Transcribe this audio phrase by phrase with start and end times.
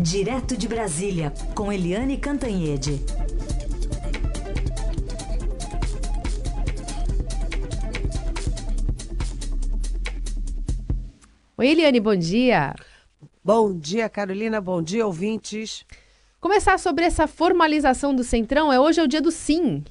[0.00, 3.04] Direto de Brasília, com Eliane Cantanhede.
[11.56, 12.76] Oi, Eliane, bom dia.
[13.42, 14.60] Bom dia, Carolina.
[14.60, 15.84] Bom dia, ouvintes.
[16.40, 19.82] Começar sobre essa formalização do Centrão, é hoje é o dia do sim.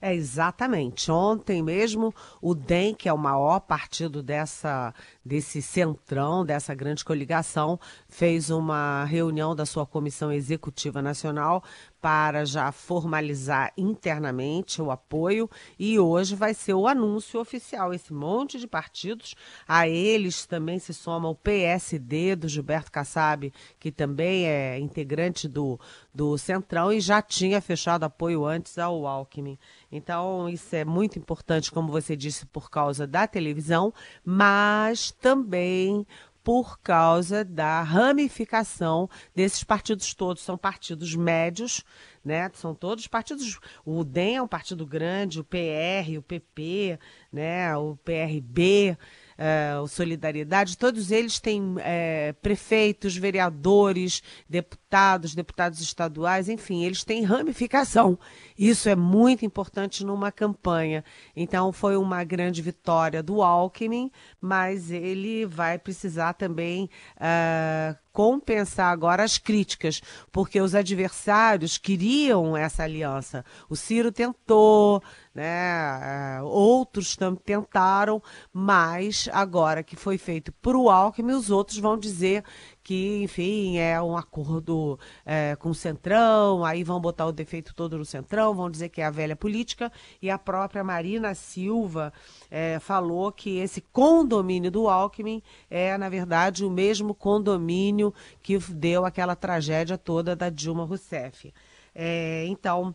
[0.00, 1.10] É exatamente.
[1.10, 7.78] Ontem mesmo, o DEM, que é o maior partido dessa, desse centrão, dessa grande coligação,
[8.08, 11.62] fez uma reunião da sua Comissão Executiva Nacional
[12.06, 17.92] para já formalizar internamente o apoio e hoje vai ser o anúncio oficial.
[17.92, 19.34] Esse monte de partidos,
[19.66, 25.80] a eles também se soma o PSD do Gilberto Kassab, que também é integrante do,
[26.14, 29.58] do Centrão e já tinha fechado apoio antes ao Alckmin.
[29.90, 33.92] Então, isso é muito importante, como você disse, por causa da televisão,
[34.24, 36.06] mas também
[36.46, 40.44] por causa da ramificação desses partidos todos.
[40.44, 41.82] São partidos médios,
[42.24, 42.48] né?
[42.54, 43.58] São todos partidos.
[43.84, 47.00] O DEM é um partido grande, o PR, o PP,
[47.32, 47.76] né?
[47.76, 48.96] o PRB
[49.38, 57.22] uh, o Solidariedade, todos eles têm é, prefeitos, vereadores, deputados, deputados estaduais, enfim, eles têm
[57.24, 58.18] ramificação.
[58.58, 61.04] Isso é muito importante numa campanha.
[61.34, 66.88] Então, foi uma grande vitória do Alckmin, mas ele vai precisar também.
[67.16, 70.00] Uh, compensar agora as críticas,
[70.32, 73.44] porque os adversários queriam essa aliança.
[73.68, 75.02] O Ciro tentou,
[75.36, 76.38] né?
[76.38, 82.42] É, outros tentaram, mas agora que foi feito por o Alckmin, os outros vão dizer
[82.82, 87.98] que, enfim, é um acordo é, com o Centrão, aí vão botar o defeito todo
[87.98, 92.12] no Centrão, vão dizer que é a velha política, e a própria Marina Silva
[92.50, 99.04] é, falou que esse condomínio do Alckmin é, na verdade, o mesmo condomínio que deu
[99.04, 101.52] aquela tragédia toda da Dilma Rousseff.
[101.94, 102.94] É, então,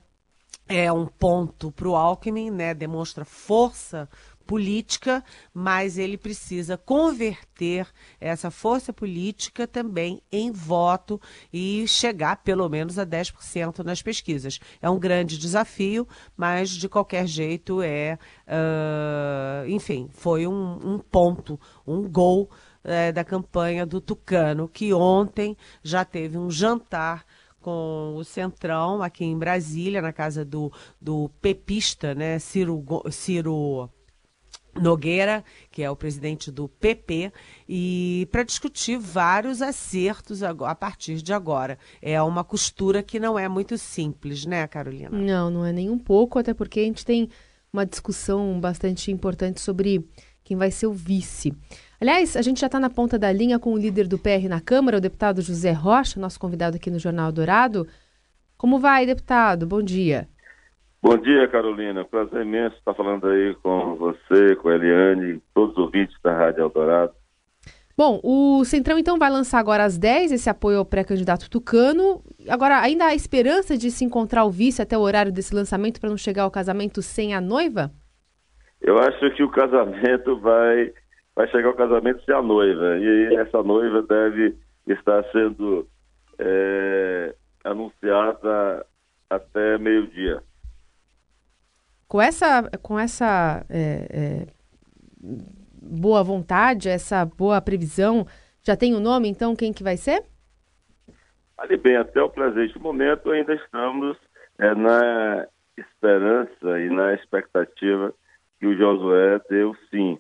[0.68, 2.74] é um ponto para o Alckmin, né?
[2.74, 4.08] Demonstra força
[4.52, 5.24] política,
[5.54, 7.88] mas ele precisa converter
[8.20, 11.22] essa força política também em voto
[11.54, 14.60] e chegar pelo menos a 10% nas pesquisas.
[14.82, 16.06] É um grande desafio,
[16.36, 21.58] mas de qualquer jeito é, uh, enfim, foi um, um, ponto,
[21.88, 22.50] um gol
[22.84, 27.26] uh, da campanha do Tucano, que ontem já teve um jantar
[27.62, 33.90] com o Centrão aqui em Brasília, na casa do, do pepista, né, Ciro, Ciro
[34.76, 37.32] Nogueira, que é o presidente do PP,
[37.68, 41.78] e para discutir vários acertos a partir de agora.
[42.02, 45.10] É uma costura que não é muito simples, né, Carolina?
[45.10, 47.30] Não, não é nem um pouco, até porque a gente tem
[47.72, 50.08] uma discussão bastante importante sobre
[50.44, 51.54] quem vai ser o vice.
[52.02, 54.60] Aliás, a gente já está na ponta da linha com o líder do PR na
[54.60, 57.86] Câmara, o deputado José Rocha, nosso convidado aqui no Jornal Dourado.
[58.58, 59.68] Como vai, deputado?
[59.68, 60.28] Bom dia.
[61.00, 62.04] Bom dia, Carolina.
[62.04, 66.62] Prazer imenso estar falando aí com você, com a Eliane, todos os ouvintes da Rádio
[66.62, 67.14] Eldorado.
[67.96, 72.24] Bom, o Centrão então vai lançar agora às 10 esse apoio ao pré-candidato Tucano.
[72.50, 76.10] Agora, ainda há esperança de se encontrar o vice até o horário desse lançamento para
[76.10, 77.92] não chegar ao casamento sem a noiva?
[78.82, 80.92] Eu acho que o casamento vai,
[81.42, 82.98] vai chegar ao casamento sem a noiva.
[82.98, 84.56] E essa noiva deve
[84.88, 85.88] estar sendo
[86.40, 88.86] é, anunciada
[89.30, 90.42] até meio-dia
[92.12, 94.48] com essa, com essa é, é,
[95.82, 98.26] boa vontade, essa boa previsão,
[98.62, 100.22] já tem o um nome, então, quem que vai ser?
[101.58, 104.18] Ali bem, até o presente momento ainda estamos
[104.60, 105.48] é, na
[105.78, 108.14] esperança e na expectativa
[108.60, 110.20] que o Josué deu sim.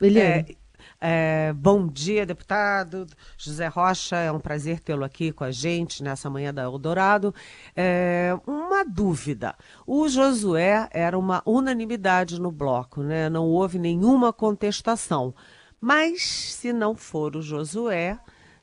[0.00, 0.56] Eliane.
[1.00, 4.16] É, é, bom dia, deputado José Rocha.
[4.16, 7.34] É um prazer tê-lo aqui com a gente nessa manhã da Eldorado.
[7.76, 9.54] É, uma dúvida:
[9.86, 13.28] o Josué era uma unanimidade no bloco, né?
[13.28, 15.34] Não houve nenhuma contestação.
[15.80, 18.18] Mas se não for o Josué,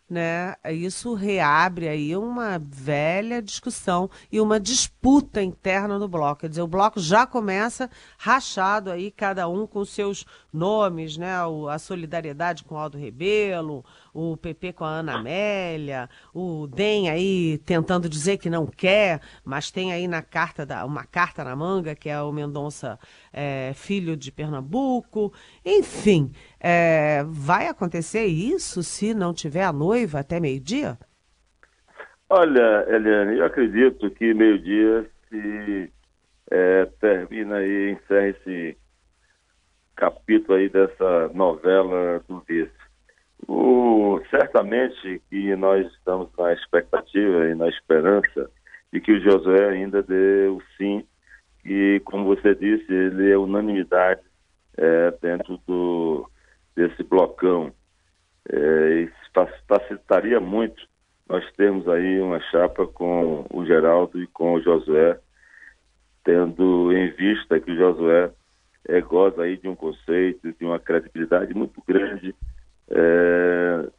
[0.10, 0.56] né?
[0.72, 6.42] Isso reabre aí uma velha discussão e uma disputa interna no bloco.
[6.42, 11.44] Quer dizer, o bloco já começa rachado aí, cada um com seus nomes, né?
[11.46, 17.10] O, a solidariedade com o Aldo Rebelo, o PP com a Ana Amélia, o DEM
[17.10, 21.56] aí tentando dizer que não quer, mas tem aí na carta da, uma carta na
[21.56, 23.00] manga, que é o Mendonça
[23.34, 25.34] é, filho de Pernambuco.
[25.66, 30.96] Enfim, é, vai acontecer isso se não tiver a noiva até meio-dia?
[32.30, 35.92] Olha, Eliane, eu acredito que meio-dia se
[36.52, 38.78] é, termina aí, encerra esse
[39.96, 42.72] capítulo aí dessa novela do vice.
[43.48, 48.50] O, certamente que nós estamos na expectativa e na esperança
[48.94, 51.04] de que o Josué ainda dê o sim,
[51.64, 54.22] e como você disse, ele é unanimidade
[54.78, 56.30] é, dentro do,
[56.76, 57.74] desse blocão.
[58.50, 59.10] É,
[59.68, 60.88] facilitaria muito
[61.28, 65.20] nós termos aí uma chapa com o Geraldo e com o Josué,
[66.24, 68.32] tendo em vista que o Josué
[68.88, 72.36] é, goza aí de um conceito, de uma credibilidade muito grande
[72.90, 73.90] é,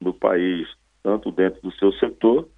[0.00, 0.66] no país,
[1.02, 2.48] tanto dentro do seu setor,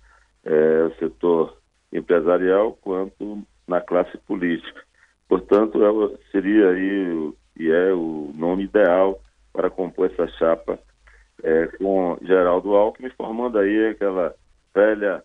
[0.45, 1.59] é, setor
[1.93, 4.83] empresarial, quanto na classe política.
[5.29, 9.21] Portanto, ela seria aí e é o nome ideal
[9.53, 10.79] para compor essa chapa
[11.43, 14.35] é, com Geraldo Alckmin, formando aí aquela
[14.75, 15.23] velha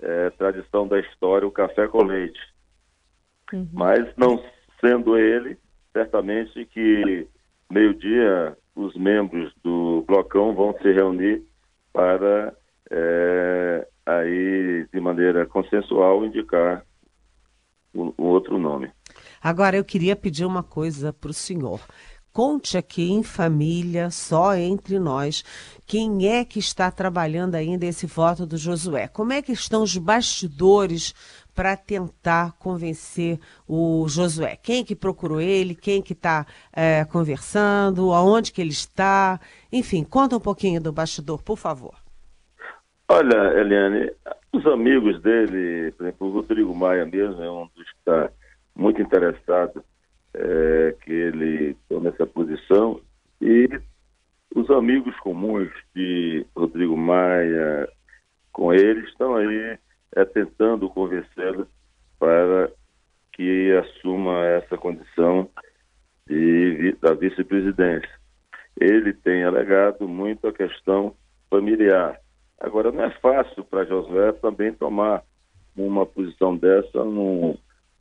[0.00, 2.40] é, tradição da história, o café com leite.
[3.52, 3.68] Uhum.
[3.72, 4.42] Mas não
[4.80, 5.58] sendo ele,
[5.92, 7.26] certamente que
[7.70, 11.42] meio-dia os membros do blocão vão se reunir
[11.92, 12.54] para
[12.90, 16.84] é, aí de maneira consensual indicar
[17.94, 18.90] um, um outro nome.
[19.42, 21.80] Agora eu queria pedir uma coisa para o senhor.
[22.32, 25.42] Conte aqui em família, só entre nós,
[25.84, 29.08] quem é que está trabalhando ainda esse voto do Josué?
[29.08, 31.12] Como é que estão os bastidores
[31.52, 34.56] para tentar convencer o Josué?
[34.62, 35.74] Quem que procurou ele?
[35.74, 38.12] Quem que está é, conversando?
[38.12, 39.40] Aonde que ele está?
[39.72, 41.96] Enfim, conta um pouquinho do bastidor, por favor.
[43.08, 44.12] Olha, Eliane,
[44.52, 48.30] os amigos dele, por exemplo, o Rodrigo Maia mesmo é um dos que está
[48.78, 49.84] muito interessado
[50.32, 53.00] é, que ele tome essa posição
[53.42, 53.68] e
[54.54, 57.88] os amigos comuns de Rodrigo Maia
[58.52, 59.78] com ele estão aí
[60.14, 61.66] é, tentando convencê-lo
[62.18, 62.70] para
[63.32, 65.48] que assuma essa condição
[66.26, 68.10] de, da vice-presidência.
[68.80, 71.14] Ele tem alegado muito a questão
[71.50, 72.18] familiar.
[72.60, 75.22] Agora, não é fácil para Josué também tomar
[75.76, 77.56] uma posição dessa num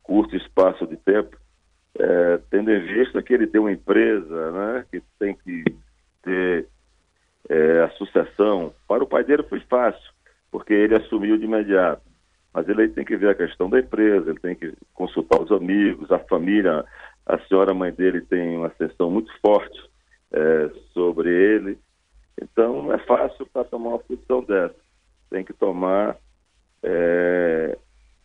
[0.08, 1.38] curto espaço de tempo,
[2.00, 5.64] é, tendo em vista que ele tem uma empresa, né, que tem que
[6.24, 6.68] ter
[7.50, 8.74] é, a sucessão.
[8.88, 10.12] Para o pai dele foi fácil,
[10.50, 12.02] porque ele assumiu de imediato.
[12.54, 16.12] Mas ele tem que ver a questão da empresa, ele tem que consultar os amigos,
[16.12, 16.86] a família.
[17.26, 19.78] A senhora mãe dele tem uma ascensão muito forte
[20.32, 21.78] é, sobre ele.
[22.42, 24.76] Então não é fácil para tomar uma posição dessa.
[25.30, 26.16] Tem que tomar
[26.82, 27.78] é,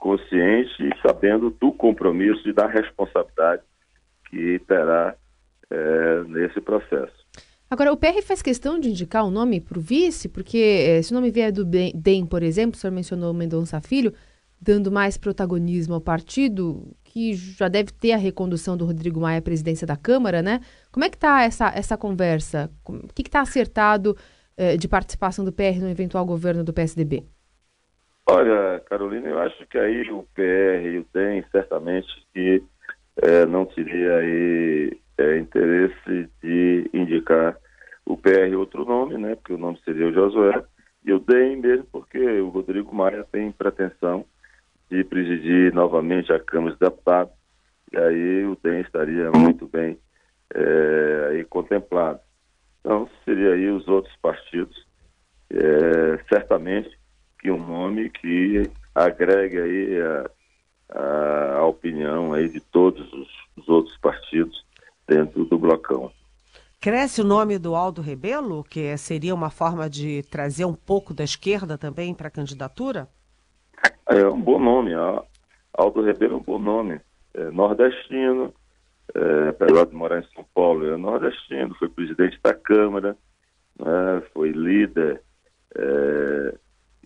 [0.03, 3.63] consciente e sabendo do compromisso e da responsabilidade
[4.29, 5.15] que terá
[5.71, 7.15] é, nesse processo.
[7.71, 11.03] Agora, o PR faz questão de indicar o um nome para o vice, porque é,
[11.03, 14.13] se o nome vier do DEM, por exemplo, o senhor mencionou Mendonça Filho,
[14.61, 19.43] dando mais protagonismo ao partido, que já deve ter a recondução do Rodrigo Maia à
[19.43, 20.61] presidência da Câmara, né?
[20.91, 22.71] Como é que está essa, essa conversa?
[22.85, 24.17] O que está acertado
[24.57, 27.25] eh, de participação do PR no eventual governo do PSDB?
[28.27, 32.63] Olha, Carolina, eu acho que aí o PR e o DEM certamente que
[33.21, 37.57] é, não teria aí é, interesse de indicar
[38.07, 39.35] o PR outro nome, né?
[39.35, 40.65] Porque o nome seria o Josué,
[41.05, 44.25] e o DEM mesmo porque o Rodrigo Maia tem pretensão
[44.89, 47.35] de presidir novamente a Câmara dos Deputados,
[47.93, 49.99] e aí o DEM estaria muito bem
[50.55, 52.21] é, aí contemplado.
[52.81, 54.87] Então, seria aí os outros partidos,
[55.51, 57.03] é, certamente
[57.43, 60.31] que um nome que agregue aí a,
[60.97, 64.65] a, a opinião aí de todos os, os, outros partidos
[65.09, 66.13] dentro do blocão.
[66.83, 71.23] Cresce o nome do Aldo Rebelo, que seria uma forma de trazer um pouco da
[71.23, 73.09] esquerda também para a candidatura?
[74.05, 74.91] É um bom nome,
[75.73, 77.01] Aldo Rebelo é um bom nome.
[77.35, 78.53] É nordestino,
[79.15, 83.17] é, apesar de morar em São Paulo, é nordestino, foi presidente da Câmara,
[83.79, 85.23] né, foi líder
[85.77, 86.55] é,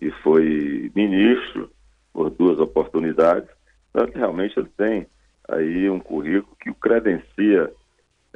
[0.01, 1.71] e foi ministro
[2.11, 3.47] por duas oportunidades.
[3.91, 5.07] Então, realmente ele tem
[5.47, 7.71] aí um currículo que o credencia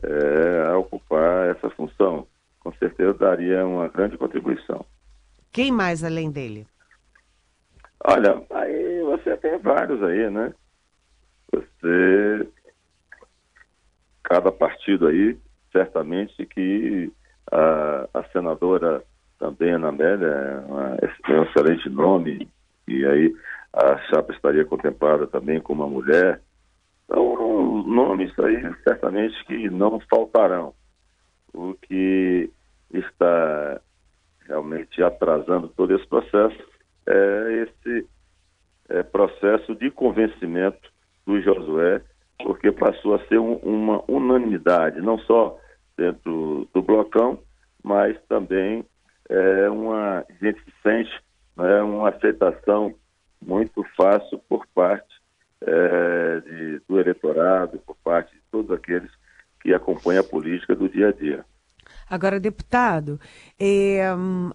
[0.04, 2.28] é, a ocupar essa função.
[2.60, 4.86] Com certeza daria uma grande contribuição.
[5.52, 6.68] Quem mais além dele?
[8.04, 10.54] Olha, aí você tem vários aí, né?
[11.52, 12.48] Você.
[14.24, 15.38] Cada partido aí,
[15.72, 17.12] certamente que
[17.52, 19.04] a, a senadora
[19.38, 20.64] também, Ana Amélia,
[21.02, 22.48] é, é um excelente nome,
[22.88, 23.36] e aí
[23.74, 26.42] a chapa estaria contemplada também como uma mulher.
[27.06, 30.74] Então, nomes aí certamente que não faltarão.
[31.54, 32.50] O que
[32.94, 33.82] está
[34.48, 36.58] realmente atrasando todo esse processo
[37.08, 38.08] é esse
[38.90, 40.92] é, processo de convencimento
[41.26, 42.02] do Josué,
[42.44, 45.58] porque passou a ser um, uma unanimidade, não só
[45.98, 47.40] dentro do blocão,
[47.84, 48.84] mas também
[49.30, 51.12] é, uma, gente sente
[51.56, 52.94] né, uma aceitação
[53.42, 55.21] muito fácil por parte
[55.66, 59.12] é, de, do eleitorado, por parte de todos aqueles
[59.62, 61.46] que acompanham a política do dia a dia.
[62.12, 63.18] Agora, deputado,
[63.58, 64.02] é,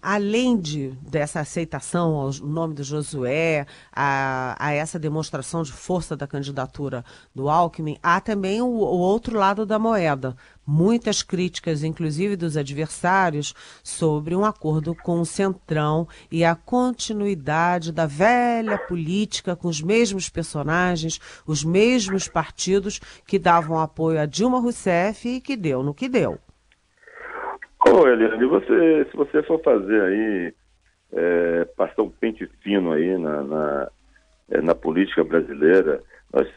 [0.02, 6.26] além de, dessa aceitação ao nome do Josué, a, a, essa demonstração de força da
[6.26, 7.02] candidatura
[7.34, 10.36] do Alckmin, há também o, o outro lado da moeda.
[10.66, 18.04] Muitas críticas, inclusive dos adversários, sobre um acordo com o Centrão e a continuidade da
[18.04, 25.26] velha política com os mesmos personagens, os mesmos partidos que davam apoio a Dilma Rousseff
[25.26, 26.38] e que deu no que deu.
[27.88, 30.54] Ô, Eliane, você, se você for fazer aí,
[31.12, 33.90] é, passar um pente fino aí na, na,
[34.50, 36.02] é, na, política brasileira,
[36.32, 36.48] nós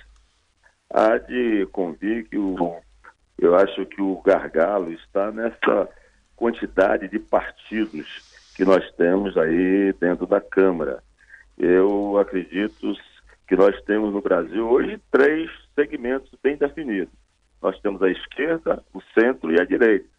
[0.91, 2.75] há de convir que o,
[3.37, 5.87] eu acho que o gargalo está nessa
[6.35, 11.03] quantidade de partidos que nós temos aí dentro da Câmara.
[11.57, 12.93] Eu acredito
[13.47, 17.13] que nós temos no Brasil hoje três segmentos bem definidos.
[17.61, 20.18] Nós temos a esquerda, o centro e a direita.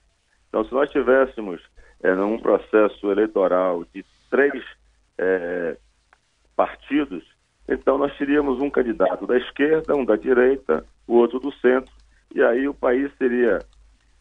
[0.51, 1.63] Então, se nós tivéssemos
[2.03, 4.63] é, num processo eleitoral de três
[5.17, 5.77] é,
[6.57, 7.25] partidos,
[7.69, 11.93] então nós teríamos um candidato da esquerda, um da direita, o outro do centro,
[12.35, 13.61] e aí o país seria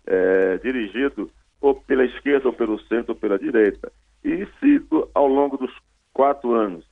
[0.06, 3.92] é, dirigido ou pela esquerda, ou pelo centro, ou pela direita.
[4.24, 5.72] E se ao longo dos
[6.14, 6.86] quatro anos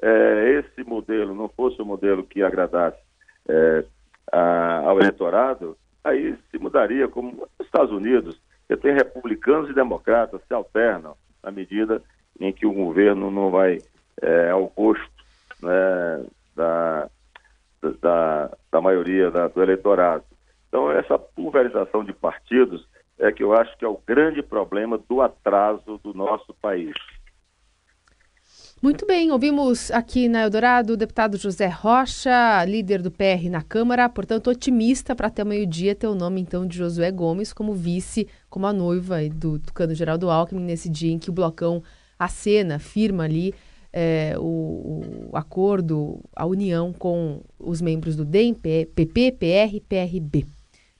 [0.00, 2.98] é, esse modelo não fosse o modelo que agradasse
[3.48, 3.84] é,
[4.32, 8.40] a, ao eleitorado, aí se mudaria, como nos Estados Unidos,
[8.72, 12.02] você tem republicanos e democratas se alternam na medida
[12.40, 13.78] em que o governo não vai
[14.20, 15.10] é, ao gosto
[15.62, 16.24] né,
[16.56, 17.10] da,
[18.00, 20.24] da, da, maioria da, do eleitorado.
[20.68, 22.88] Então, essa pulverização de partidos
[23.18, 26.94] é que eu acho que é o grande problema do atraso do nosso país.
[28.82, 34.08] Muito bem, ouvimos aqui na Eldorado o deputado José Rocha, líder do PR na Câmara,
[34.08, 38.66] portanto otimista para até meio-dia ter o nome então de Josué Gomes como vice, como
[38.66, 41.80] a noiva do tucano Geraldo Alckmin, nesse dia em que o blocão
[42.18, 43.54] acena, firma ali
[43.92, 50.44] é, o, o, acordo, a união com os membros do DEM, PP, PR e PRB.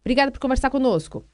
[0.02, 1.24] Obrigada por conversar conosco.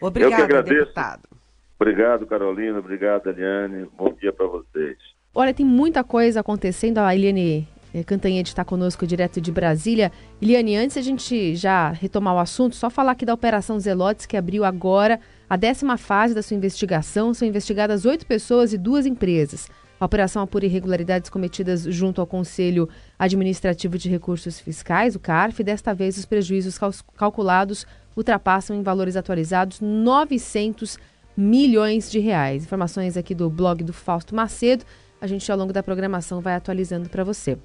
[0.00, 1.28] Obrigada, deputado.
[1.74, 2.78] Obrigado, Carolina.
[2.78, 3.88] Obrigado, Eliane.
[3.98, 4.96] Bom dia para vocês.
[5.34, 6.98] Olha, tem muita coisa acontecendo.
[6.98, 10.12] A Eliane eh, Cantanhede está conosco direto de Brasília.
[10.42, 14.36] Eliane, antes a gente já retomar o assunto, só falar aqui da Operação Zelotes, que
[14.36, 17.32] abriu agora a décima fase da sua investigação.
[17.32, 19.70] São investigadas oito pessoas e duas empresas.
[19.98, 22.86] A operação apura irregularidades cometidas junto ao Conselho
[23.18, 25.64] Administrativo de Recursos Fiscais, o CARF.
[25.64, 26.78] Desta vez, os prejuízos
[27.16, 30.98] calculados ultrapassam em valores atualizados 900
[31.34, 32.64] milhões de reais.
[32.64, 34.84] Informações aqui do blog do Fausto Macedo
[35.22, 37.56] a gente ao longo da programação vai atualizando para você.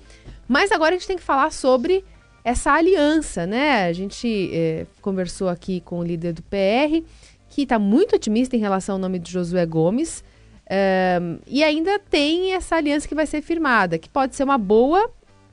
[0.48, 2.06] Mas agora a gente tem que falar sobre
[2.44, 3.88] essa aliança, né?
[3.88, 7.04] A gente é, conversou aqui com o líder do PR,
[7.50, 10.24] que está muito otimista em relação ao nome de Josué Gomes.
[10.70, 15.10] É, e ainda tem essa aliança que vai ser firmada, que pode ser uma boa,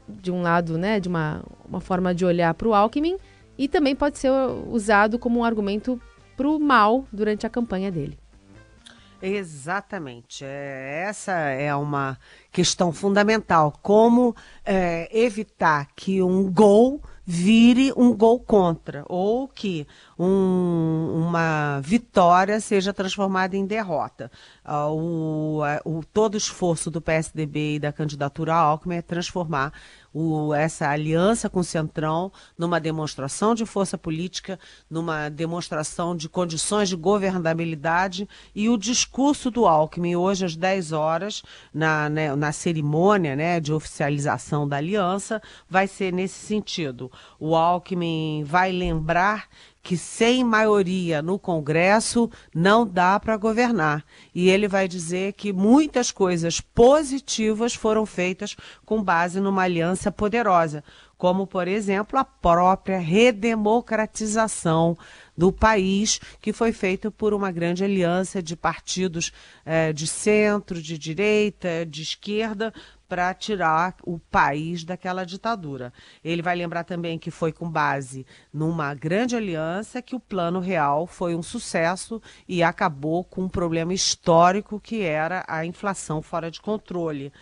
[0.06, 3.16] de um lado, né, de uma, uma forma de olhar para o Alckmin,
[3.56, 4.30] e também pode ser
[4.70, 5.98] usado como um argumento
[6.36, 8.18] para o mal durante a campanha dele.
[9.26, 10.44] Exatamente.
[10.44, 12.18] É, essa é uma
[12.52, 13.72] questão fundamental.
[13.82, 19.86] Como é, evitar que um gol vire um gol contra, ou que
[20.18, 24.30] um, uma vitória seja transformada em derrota.
[24.64, 29.72] Uh, o, o, todo esforço do PSDB e da candidatura Alckmin é transformar
[30.14, 36.88] o, essa aliança com o Centrão numa demonstração de força política, numa demonstração de condições
[36.88, 41.42] de governabilidade e o discurso do Alckmin hoje às 10 horas,
[41.72, 47.10] na, né, na cerimônia né, de oficialização da aliança, vai ser nesse sentido.
[47.40, 49.48] O Alckmin vai lembrar
[49.84, 54.02] que sem maioria no Congresso não dá para governar.
[54.34, 60.82] E ele vai dizer que muitas coisas positivas foram feitas com base numa aliança poderosa,
[61.24, 64.94] como, por exemplo, a própria redemocratização
[65.34, 69.32] do país, que foi feita por uma grande aliança de partidos
[69.64, 72.74] eh, de centro, de direita, de esquerda,
[73.08, 75.94] para tirar o país daquela ditadura.
[76.22, 81.06] Ele vai lembrar também que foi com base numa grande aliança que o Plano Real
[81.06, 86.60] foi um sucesso e acabou com um problema histórico que era a inflação fora de
[86.60, 87.32] controle.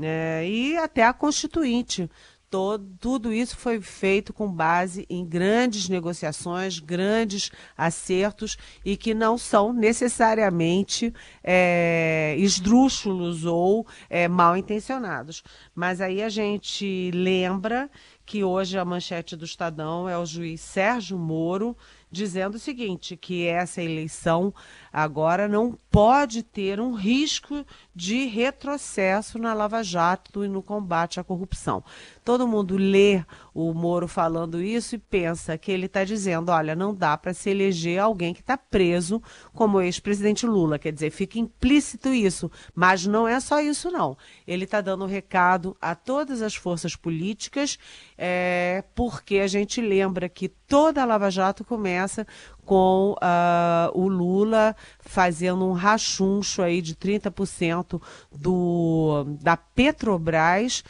[0.00, 2.08] É, e até a Constituinte
[2.50, 9.36] todo, tudo isso foi feito com base em grandes negociações, grandes acertos e que não
[9.36, 11.12] são necessariamente
[11.42, 15.42] é, esdrúxulos ou é, mal intencionados.
[15.74, 17.90] Mas aí a gente lembra
[18.24, 21.76] que hoje a manchete do Estadão é o juiz Sérgio Moro
[22.10, 24.52] dizendo o seguinte, que essa eleição
[24.92, 27.64] agora não pode ter um risco
[27.94, 31.82] de retrocesso na Lava Jato e no combate à corrupção.
[32.24, 36.94] Todo mundo lê o Moro falando isso e pensa que ele está dizendo, olha, não
[36.94, 39.20] dá para se eleger alguém que está preso
[39.52, 40.78] como o ex-presidente Lula.
[40.78, 42.50] Quer dizer, fica implícito isso.
[42.74, 44.16] Mas não é só isso, não.
[44.46, 47.78] Ele está dando um recado a todas as forças políticas,
[48.16, 52.26] é, porque a gente lembra que toda a Lava Jato começa
[52.68, 57.98] com uh, o Lula fazendo um rachuncho aí de 30%
[58.30, 60.84] do, da Petrobras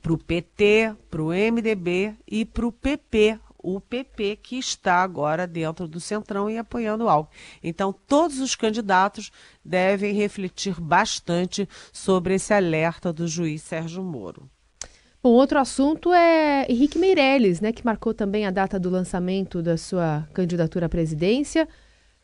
[0.00, 5.46] para o PT, para o MDB e para o PP, o PP que está agora
[5.46, 7.28] dentro do Centrão e apoiando o.
[7.62, 9.30] Então, todos os candidatos
[9.62, 14.48] devem refletir bastante sobre esse alerta do juiz Sérgio Moro.
[15.22, 19.76] Bom, outro assunto é Henrique Meirelles, né, que marcou também a data do lançamento da
[19.76, 21.68] sua candidatura à presidência.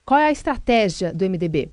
[0.02, 1.70] Qual é a estratégia do MDB?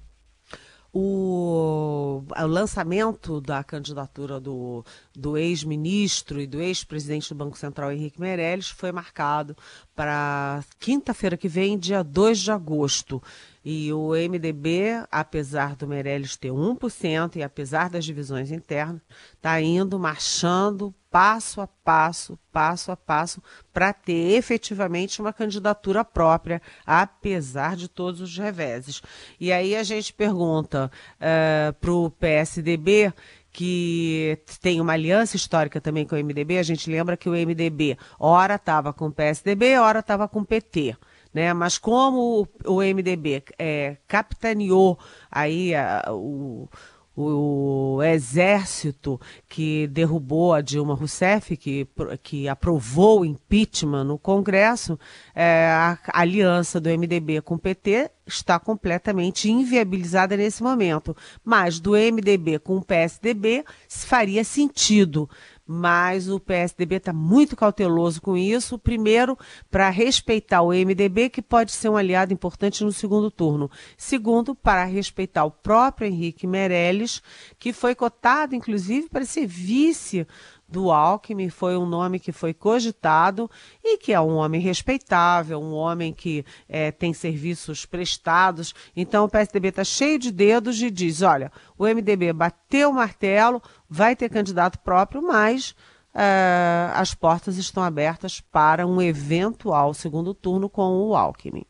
[0.91, 4.83] O, o, lançamento da candidatura do,
[5.15, 9.55] do ex-ministro e do ex-presidente do Banco Central, Henrique Meirelles, foi marcado
[9.95, 13.23] para quinta-feira que vem, dia 2 de agosto.
[13.63, 19.01] E o MDB, apesar do Meirelles ter 1% e apesar das divisões internas,
[19.35, 23.39] está indo marchando passo a passo, passo a passo,
[23.71, 28.99] para ter efetivamente uma candidatura própria, apesar de todos os reveses.
[29.39, 33.13] E aí a gente pergunta uh, eh, para o PSDB
[33.51, 37.95] que tem uma aliança histórica também com o MDB, a gente lembra que o MDB
[38.17, 40.95] ora estava com o PSDB, ora estava com o PT
[41.33, 41.51] né?
[41.53, 44.99] Mas como o, MDB é, capitaneou
[45.31, 46.69] aí a, o,
[47.15, 51.87] o exército que derrubou a Dilma Rousseff, que,
[52.23, 54.99] que aprovou o impeachment no Congresso,
[55.35, 61.15] é, a aliança do MDB com o PT está completamente inviabilizada nesse momento.
[61.43, 65.29] Mas do MDB com o PSDB faria sentido
[65.65, 68.77] mas o PSDB está muito cauteloso com isso.
[68.77, 69.37] Primeiro,
[69.71, 73.71] para respeitar o MDB, que pode ser um aliado importante no segundo turno.
[73.97, 77.21] Segundo, para respeitar o próprio Henrique Meirelles,
[77.57, 80.27] que foi cotado, inclusive, para ser vice
[80.67, 83.49] do Alckmin foi um nome que foi cogitado
[83.83, 88.73] e que é um homem respeitável, um homem que é, tem serviços prestados.
[88.95, 93.61] Então o PSDB está cheio de dedos e diz: olha, o MDB bateu o martelo,
[93.89, 95.75] vai ter candidato próprio, mas
[96.13, 101.65] é, as portas estão abertas para um eventual segundo turno com o Alckmin.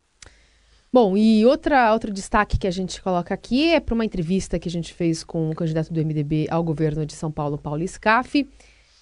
[0.92, 4.70] Bom, e outra, outro destaque que a gente coloca aqui é para uma entrevista que
[4.70, 8.48] a gente fez com o candidato do MDB ao governo de São Paulo, Paulo Scaff.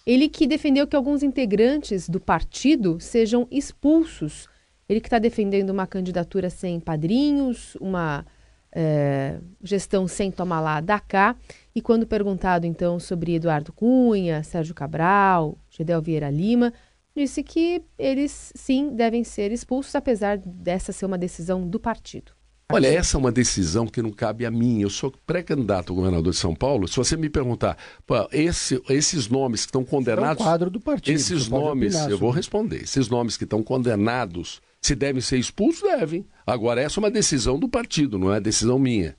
[0.06, 4.48] Ele que defendeu que alguns integrantes do partido sejam expulsos.
[4.90, 8.26] Ele que está defendendo uma candidatura sem padrinhos, uma
[8.72, 11.36] é, gestão sem tomar lá da cá.
[11.76, 16.74] E quando perguntado então sobre Eduardo Cunha, Sérgio Cabral, Gedel Vieira Lima,
[17.16, 22.32] disse que eles sim devem ser expulsos, apesar dessa ser uma decisão do partido.
[22.74, 24.82] Olha, essa é uma decisão que não cabe a mim.
[24.82, 26.88] Eu sou pré-candidato a governador de São Paulo.
[26.88, 30.40] Se você me perguntar, pô, esse, esses nomes que estão condenados.
[30.40, 31.16] É um quadro do partido.
[31.16, 32.84] Esses nomes, eu vou responder.
[32.84, 36.26] Esses nomes que estão condenados, se devem ser expulsos, devem.
[36.46, 39.16] Agora, essa é uma decisão do partido, não é decisão minha.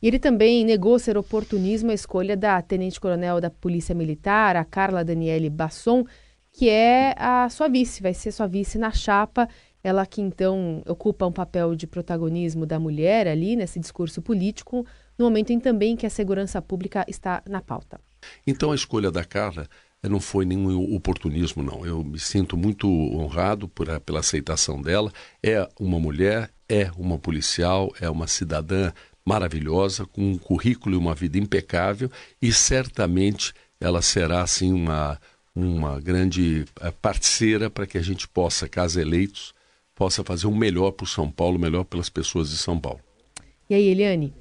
[0.00, 5.04] E ele também negou ser oportunismo a escolha da tenente-coronel da Polícia Militar, a Carla
[5.04, 6.04] Daniele Basson,
[6.52, 9.48] que é a sua vice, vai ser sua vice na chapa
[9.86, 14.84] ela que então ocupa um papel de protagonismo da mulher ali nesse discurso político,
[15.16, 18.00] no momento em também que a segurança pública está na pauta.
[18.44, 19.68] Então a escolha da Carla
[20.02, 21.86] eh, não foi nenhum oportunismo, não.
[21.86, 25.12] Eu me sinto muito honrado por, pela aceitação dela.
[25.40, 28.92] É uma mulher, é uma policial, é uma cidadã
[29.24, 32.10] maravilhosa, com um currículo e uma vida impecável,
[32.42, 35.20] e certamente ela será, assim, uma,
[35.54, 39.54] uma grande eh, parceira para que a gente possa, caso eleitos,
[39.96, 43.00] possa fazer o melhor para o São Paulo, melhor pelas pessoas de São Paulo.
[43.68, 44.32] E aí, Eliane?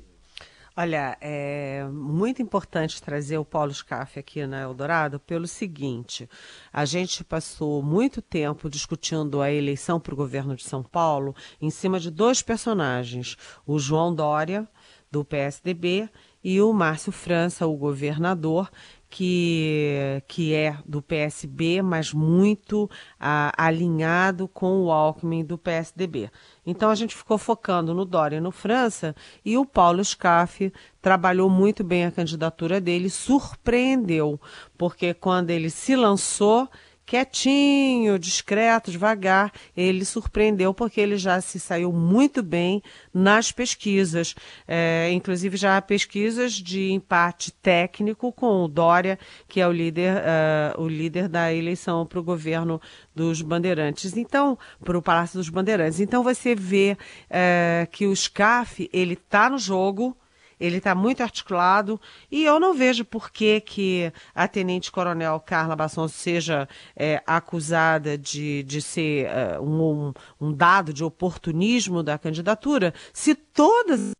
[0.77, 6.29] Olha, é muito importante trazer o Paulo Scaff aqui na Eldorado pelo seguinte:
[6.71, 11.69] a gente passou muito tempo discutindo a eleição para o governo de São Paulo em
[11.69, 14.67] cima de dois personagens, o João Dória,
[15.09, 16.09] do PSDB,
[16.43, 18.69] e o Márcio França, o governador,
[19.15, 26.29] que, que é do PSB, mas muito ah, alinhado com o Alckmin do PSDB.
[26.65, 30.69] Então a gente ficou focando no Dória e no França e o Paulo Scaff
[31.01, 34.37] trabalhou muito bem a candidatura dele, surpreendeu,
[34.77, 36.67] porque quando ele se lançou,
[37.05, 39.51] quietinho, discreto, devagar.
[39.75, 42.81] Ele surpreendeu porque ele já se saiu muito bem
[43.13, 44.35] nas pesquisas,
[44.67, 50.17] é, inclusive já há pesquisas de empate técnico com o Dória, que é o líder,
[50.17, 52.81] uh, o líder da eleição para o governo
[53.13, 54.17] dos Bandeirantes.
[54.17, 55.99] Então, para o Palácio dos Bandeirantes.
[55.99, 56.97] Então você vê
[57.29, 60.17] uh, que o SCAF ele está no jogo
[60.59, 61.99] ele está muito articulado
[62.31, 68.17] e eu não vejo por que, que a Tenente Coronel Carla Basson seja é, acusada
[68.17, 74.11] de, de ser uh, um, um dado de oportunismo da candidatura, se todas.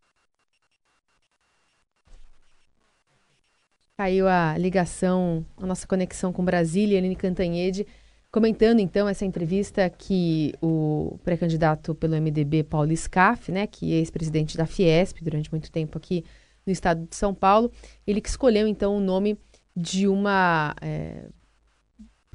[3.98, 7.88] Caiu a ligação, a nossa conexão com Brasília, Aline Cantanhede,
[8.36, 14.58] comentando então essa entrevista que o pré-candidato pelo MDB, Paulo Scaff, né, que é ex-presidente
[14.58, 16.22] da Fiesp durante muito tempo aqui
[16.66, 17.72] no estado de São Paulo,
[18.06, 19.40] ele que escolheu então o nome
[19.74, 21.30] de uma é,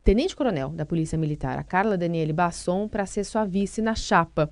[0.02, 4.48] tenente-coronel da Polícia Militar, a Carla Daniele Basson, para ser sua vice na chapa.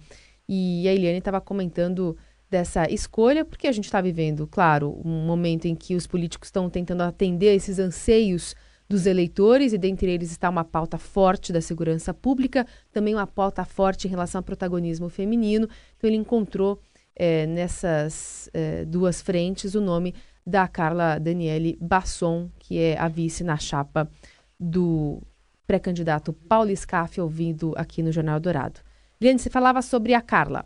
[0.46, 2.14] E a Eliane estava comentando
[2.50, 6.68] dessa escolha, porque a gente está vivendo, claro, um momento em que os políticos estão
[6.68, 8.54] tentando atender esses anseios
[8.88, 13.64] dos eleitores, e dentre eles está uma pauta forte da segurança pública, também uma pauta
[13.64, 15.68] forte em relação ao protagonismo feminino.
[15.96, 16.80] Então, ele encontrou
[17.14, 20.14] é, nessas é, duas frentes o nome
[20.46, 24.10] da Carla Daniele Basson, que é a vice na chapa
[24.58, 25.22] do
[25.66, 28.80] pré-candidato Paulo Scaff, ouvido aqui no Jornal Dourado.
[29.20, 30.64] Liane, você falava sobre a Carla.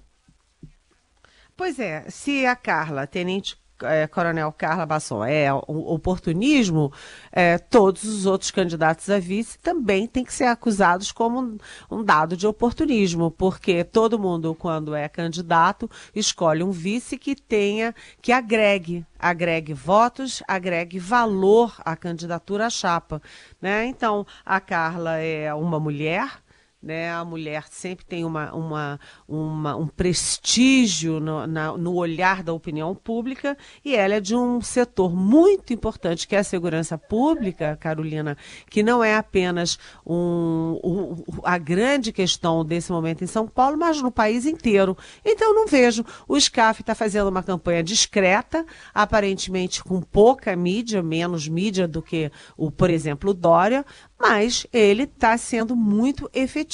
[1.56, 6.92] Pois é, se a Carla, tenente é, Coronel Carla Basson é oportunismo,
[7.31, 11.59] é, todos os outros candidatos a vice também têm que ser acusados como um,
[11.90, 17.95] um, dado de oportunismo, porque todo mundo, quando é candidato, escolhe um vice que tenha,
[18.21, 23.23] que agregue, agregue votos, agregue valor à candidatura à chapa.
[23.61, 23.87] Né?
[23.87, 26.41] Então, a Carla é uma mulher
[26.83, 27.12] né?
[27.12, 32.95] A mulher sempre tem uma, uma, uma um prestígio no, na, no olhar da opinião
[32.95, 38.37] pública e ela é de um setor muito importante, que é a segurança pública, Carolina,
[38.68, 44.03] que não é apenas um, um, a grande questão desse momento em São Paulo, mas
[44.03, 44.97] no país inteiro.
[45.25, 46.05] Então, não vejo.
[46.27, 52.31] O SCAF está fazendo uma campanha discreta, aparentemente com pouca mídia, menos mídia do que,
[52.57, 53.85] o, por exemplo, o Dória,
[54.23, 56.71] mas ele está sendo muito efetivo,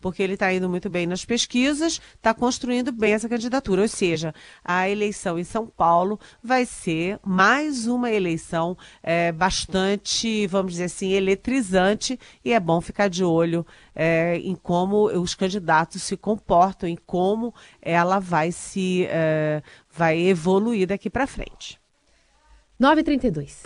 [0.00, 3.82] porque ele está indo muito bem nas pesquisas, está construindo bem essa candidatura.
[3.82, 10.72] Ou seja, a eleição em São Paulo vai ser mais uma eleição é, bastante, vamos
[10.72, 16.16] dizer assim, eletrizante, e é bom ficar de olho é, em como os candidatos se
[16.16, 21.80] comportam, em como ela vai se é, vai evoluir daqui para frente.
[22.80, 23.58] 9h32.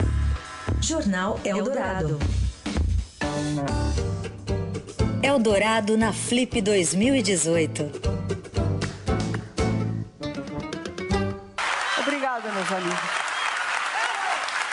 [0.80, 2.18] Jornal Eldorado.
[3.22, 4.15] Eldorado
[5.96, 7.90] na Flip 2018.
[11.98, 12.98] Obrigada, meus amigos.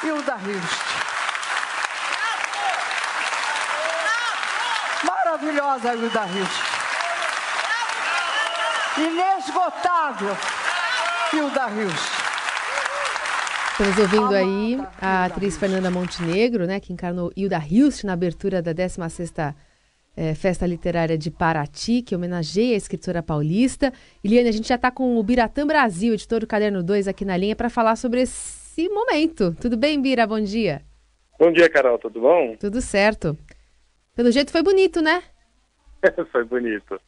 [0.04, 0.38] E o da
[5.04, 6.62] Maravilhosa a Hilda Hilst.
[9.00, 10.38] Inesgotável
[11.34, 12.12] Hilda Hilst.
[13.72, 18.72] Estamos ouvindo aí a atriz Fernanda Montenegro, né, que encarnou Hilda Hilst na abertura da
[18.72, 19.56] 16ª
[20.16, 23.92] é, Festa Literária de Paraty, que homenageia a escritora paulista.
[24.24, 27.38] Eliane, a gente já está com o Biratã Brasil, editor do Caderno 2, aqui na
[27.38, 29.56] linha, para falar sobre esse momento.
[29.60, 30.28] Tudo bem, Bira?
[30.28, 30.82] Bom dia.
[31.40, 31.98] Bom dia, Carol.
[31.98, 32.56] Tudo bom?
[32.58, 33.38] Tudo certo.
[34.16, 35.24] Pelo jeito foi bonito, né?
[36.32, 37.00] foi bonito.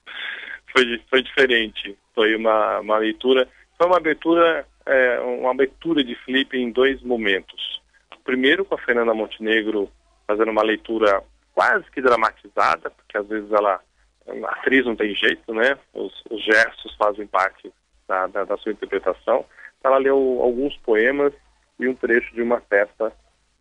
[0.72, 1.98] Foi, foi diferente.
[2.14, 3.48] Foi uma, uma leitura...
[3.78, 7.82] Foi uma abertura é, uma abertura de Felipe em dois momentos.
[8.24, 9.90] Primeiro, com a Fernanda Montenegro
[10.28, 11.24] fazendo uma leitura
[11.56, 13.80] quase que dramatizada, porque às vezes ela,
[14.28, 15.80] a atriz não tem jeito, né?
[15.94, 17.72] Os, os gestos fazem parte
[18.08, 19.46] da, da, da, sua interpretação.
[19.82, 21.34] Ela leu alguns poemas
[21.80, 23.12] e um trecho de uma peça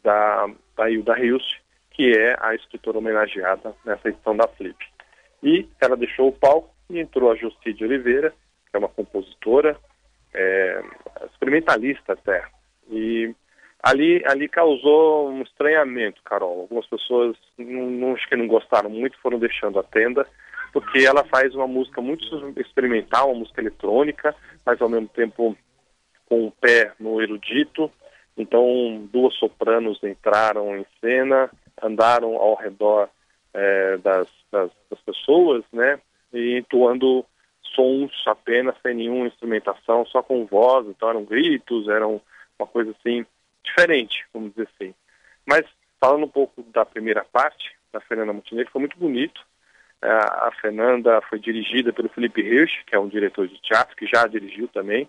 [0.03, 1.61] da, da Hilda Hilst,
[1.93, 4.77] que é a escritora homenageada nessa edição da Flip.
[5.43, 9.79] E ela deixou o palco e entrou a Justi de Oliveira, que é uma compositora,
[10.33, 10.83] é,
[11.27, 12.45] experimentalista até.
[12.91, 13.35] E
[13.85, 16.61] ali, ali causou um estranhamento, Carol.
[16.61, 20.27] Algumas pessoas não, não, acho que não gostaram muito, foram deixando a tenda,
[20.73, 22.25] porque ela faz uma música muito
[22.59, 25.57] experimental, uma música eletrônica, mas ao mesmo tempo
[26.27, 27.91] com o pé no erudito.
[28.37, 33.09] Então, duas sopranos entraram em cena, andaram ao redor
[33.53, 36.01] é, das, das, das, pessoas, né?
[36.33, 37.25] E entoando
[37.75, 40.89] sons apenas, sem nenhuma instrumentação, só com voz.
[40.89, 42.21] Então, eram gritos, eram
[42.59, 43.25] uma coisa assim,
[43.65, 44.95] diferente, vamos dizer assim.
[45.47, 45.65] Mas,
[46.01, 49.41] falando um pouco da primeira parte, da Fernanda Montenegro, foi muito bonito.
[50.03, 54.07] É, a Fernanda foi dirigida pelo Felipe Hirsch, que é um diretor de teatro, que
[54.07, 55.09] já dirigiu também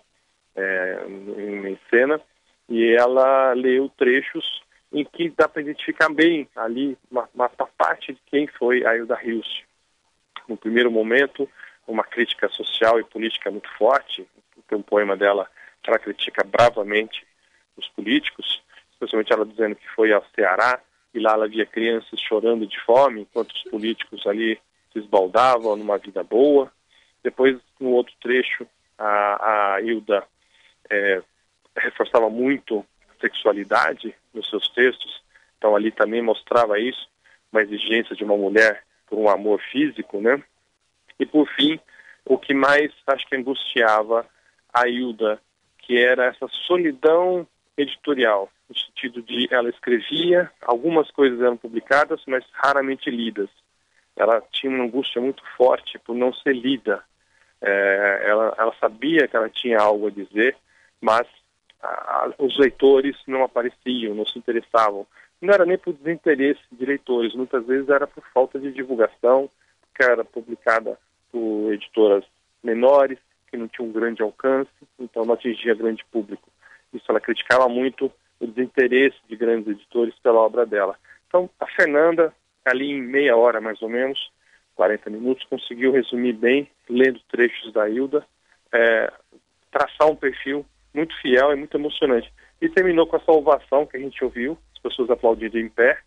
[0.56, 2.20] é, em, cena
[2.68, 8.20] e ela leu trechos em que dá para identificar bem ali uma, uma, parte de
[8.26, 9.64] quem foi a Hilda Hilst.
[10.48, 11.48] No primeiro momento,
[11.86, 14.26] uma crítica social e política muito forte,
[14.68, 15.48] tem um poema dela
[15.82, 17.26] que ela critica bravamente
[17.76, 18.62] os políticos,
[18.92, 20.80] especialmente ela dizendo que foi ao Ceará
[21.12, 24.58] e lá ela via crianças chorando de fome, enquanto os políticos ali
[24.92, 26.70] se esbaldavam numa vida boa.
[27.22, 28.66] Depois, no outro trecho,
[28.98, 30.24] a, a Hilda
[30.90, 31.22] é,
[31.76, 35.22] reforçava muito a sexualidade nos seus textos,
[35.58, 37.08] então ali também mostrava isso,
[37.52, 40.42] uma exigência de uma mulher por um amor físico, né?
[41.18, 41.80] E por fim,
[42.24, 44.26] o que mais acho que angustiava
[44.72, 45.40] a Hilda,
[45.78, 52.44] que era essa solidão editorial, no sentido de ela escrevia, algumas coisas eram publicadas, mas
[52.52, 53.48] raramente lidas.
[54.16, 57.02] Ela tinha uma angústia muito forte por não ser lida.
[57.60, 60.56] É, ela, ela sabia que ela tinha algo a dizer,
[61.00, 61.26] mas
[61.82, 65.06] a, os leitores não apareciam, não se interessavam.
[65.40, 69.50] Não era nem por desinteresse de leitores, muitas vezes era por falta de divulgação,
[69.94, 70.98] que era publicada
[71.30, 72.24] por editoras
[72.62, 73.18] menores,
[73.50, 76.48] que não tinham um grande alcance, então não atingia grande público.
[76.96, 80.96] Isso ela criticava muito o desinteresse de grandes editores pela obra dela.
[81.28, 82.32] Então, a Fernanda,
[82.64, 84.30] ali em meia hora mais ou menos,
[84.74, 88.24] 40 minutos, conseguiu resumir bem, lendo trechos da Hilda,
[88.72, 89.12] é,
[89.70, 92.32] traçar um perfil muito fiel e muito emocionante.
[92.60, 95.98] E terminou com essa ovação que a gente ouviu, as pessoas aplaudindo em pé,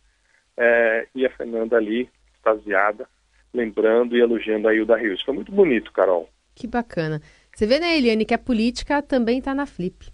[0.57, 3.07] é, e a Fernanda ali, extasiada,
[3.53, 5.21] lembrando e elogiando a Hilda Rios.
[5.21, 6.29] Foi muito bonito, Carol.
[6.55, 7.21] Que bacana.
[7.55, 10.11] Você vê, né, Eliane, que a política também está na Flip.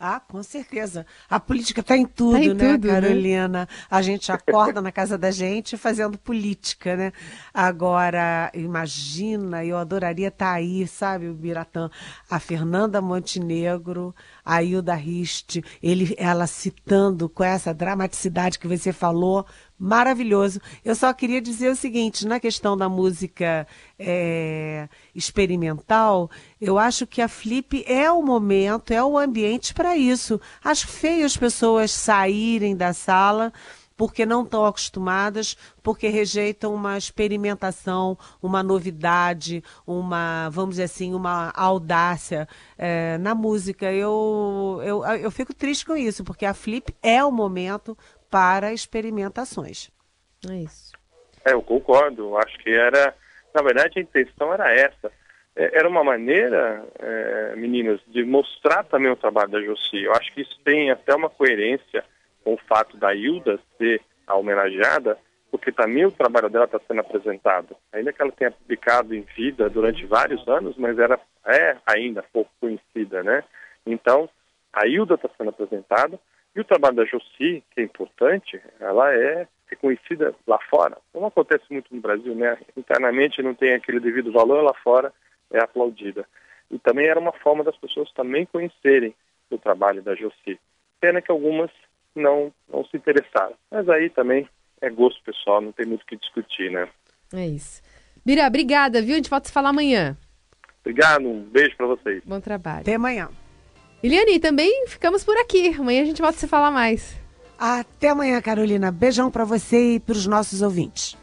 [0.00, 1.04] Ah, com certeza.
[1.28, 3.00] A política está em tudo, tá em né, tudo, né?
[3.00, 3.48] Carolina?
[3.48, 3.66] Né?
[3.90, 7.12] A gente acorda na casa da gente fazendo política, né?
[7.52, 11.90] Agora, imagina, eu adoraria estar tá aí, sabe, o Biratã,
[12.30, 14.14] a Fernanda Montenegro,
[14.48, 19.44] a Hilda Rist, ele, ela citando com essa dramaticidade que você falou,
[19.78, 20.58] maravilhoso.
[20.82, 23.66] Eu só queria dizer o seguinte, na questão da música
[23.98, 30.40] é, experimental, eu acho que a Flip é o momento, é o ambiente para isso.
[30.64, 33.52] Acho feio as pessoas saírem da sala
[33.98, 41.50] porque não estão acostumadas, porque rejeitam uma experimentação, uma novidade, uma, vamos dizer assim, uma
[41.50, 42.46] audácia
[42.78, 43.92] é, na música.
[43.92, 47.98] Eu, eu, eu fico triste com isso, porque a Flip é o momento
[48.30, 49.90] para experimentações.
[50.48, 50.92] É isso.
[51.44, 52.36] É, eu concordo.
[52.36, 53.12] Acho que era,
[53.52, 55.10] na verdade, a intenção era essa.
[55.56, 60.04] É, era uma maneira, é, meninas, de mostrar também o trabalho da Josi.
[60.04, 62.04] Eu acho que isso tem até uma coerência
[62.48, 65.18] com o fato da Hilda ser a homenageada,
[65.50, 67.76] porque também o trabalho dela está sendo apresentado.
[67.92, 72.50] Ainda que ela tenha publicado em vida durante vários anos, mas era é ainda pouco
[72.58, 73.44] conhecida, né?
[73.84, 74.30] Então,
[74.72, 76.18] a Hilda está sendo apresentada,
[76.56, 80.96] e o trabalho da Josi, que é importante, ela é reconhecida lá fora.
[81.12, 82.56] Não acontece muito no Brasil, né?
[82.74, 85.12] Internamente não tem aquele devido valor, lá fora
[85.52, 86.26] é aplaudida.
[86.70, 89.14] E também era uma forma das pessoas também conhecerem
[89.50, 90.58] o trabalho da Josi.
[90.98, 91.70] Pena que algumas
[92.18, 93.54] não, não se interessaram.
[93.70, 94.48] Mas aí também
[94.80, 96.88] é gosto pessoal, não tem muito o que discutir, né?
[97.34, 97.82] É isso.
[98.24, 99.14] Bira, obrigada, viu?
[99.14, 100.16] A gente volta a se falar amanhã.
[100.80, 102.22] Obrigado, um beijo para vocês.
[102.24, 102.80] Bom trabalho.
[102.80, 103.28] Até amanhã.
[104.02, 105.74] Eliane, também ficamos por aqui.
[105.78, 107.16] Amanhã a gente volta a se falar mais.
[107.58, 108.92] Até amanhã, Carolina.
[108.92, 111.16] Beijão para você e para os nossos ouvintes.